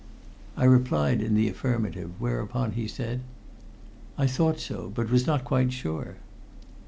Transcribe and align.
I 0.57 0.63
replied 0.65 1.21
in 1.21 1.35
the 1.35 1.47
affirmative, 1.47 2.09
whereupon 2.19 2.71
he 2.71 2.87
said: 2.87 3.21
"I 4.17 4.25
thought 4.25 4.59
so, 4.59 4.91
but 4.95 5.11
was 5.11 5.27
not 5.27 5.43
quite 5.43 5.71
sure." 5.71 6.17